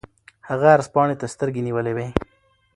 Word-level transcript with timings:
هغه 0.49 0.67
عرض 0.75 0.87
پاڼې 0.93 1.15
ته 1.21 1.27
سترګې 1.33 1.61
نیولې 1.67 1.91
وې. 1.97 2.07